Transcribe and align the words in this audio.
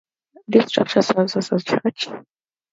This 0.47 0.65
structure 0.65 1.03
serves 1.03 1.37
as 1.37 1.51
a 1.51 1.59
church. 1.59 2.07